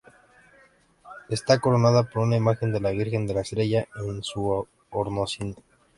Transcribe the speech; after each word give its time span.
Está 1.29 1.59
coronada 1.59 2.01
por 2.09 2.23
una 2.23 2.35
imagen 2.35 2.73
de 2.73 2.79
la 2.79 2.89
Virgen 2.89 3.27
de 3.27 3.35
la 3.35 3.41
Estrella 3.41 3.87
en 3.97 4.23
su 4.23 4.67
hornacina. 4.89 5.53